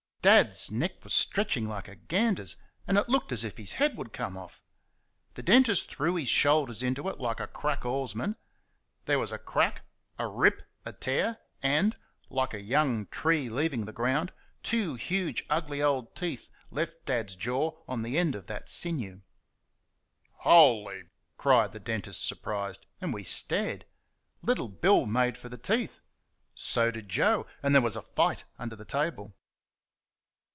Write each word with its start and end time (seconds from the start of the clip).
Dad's 0.23 0.69
neck 0.69 1.03
was 1.03 1.15
stretching 1.15 1.67
like 1.67 1.87
a 1.87 1.95
gander's, 1.95 2.55
and 2.85 2.95
it 2.95 3.09
looked 3.09 3.31
as 3.31 3.43
if 3.43 3.57
his 3.57 3.71
head 3.71 3.97
would 3.97 4.13
come 4.13 4.37
off. 4.37 4.61
The 5.33 5.41
dentist 5.41 5.89
threw 5.89 6.13
his 6.13 6.29
shoulders 6.29 6.83
into 6.83 7.09
it 7.09 7.19
like 7.19 7.39
a 7.39 7.47
crack 7.47 7.85
oarsman 7.87 8.35
there 9.05 9.17
was 9.17 9.31
a 9.31 9.39
crack, 9.39 9.83
a 10.19 10.27
rip, 10.27 10.61
a 10.85 10.93
tear, 10.93 11.39
and, 11.63 11.95
like 12.29 12.53
a 12.53 12.61
young 12.61 13.07
tree 13.07 13.49
leaving 13.49 13.85
the 13.85 13.91
ground, 13.91 14.31
two 14.61 14.93
huge, 14.93 15.43
ugly 15.49 15.81
old 15.81 16.15
teeth 16.15 16.51
left 16.69 17.03
Dad's 17.07 17.35
jaw 17.35 17.81
on 17.87 18.03
the 18.03 18.19
end 18.19 18.35
of 18.35 18.45
that 18.45 18.69
sinew. 18.69 19.23
"Holy!" 20.33 21.01
cried 21.35 21.71
the 21.71 21.79
dentist, 21.79 22.23
surprised, 22.23 22.85
and 22.99 23.11
we 23.11 23.23
stared. 23.23 23.85
Little 24.43 24.69
Bill 24.69 25.07
made 25.07 25.35
for 25.35 25.49
the 25.49 25.57
teeth; 25.57 25.99
so 26.53 26.91
did 26.91 27.09
Joe, 27.09 27.47
and 27.63 27.73
there 27.73 27.81
was 27.81 27.95
a 27.95 28.03
fight 28.03 28.43
under 28.59 28.75
the 28.75 28.85
table. 28.85 29.33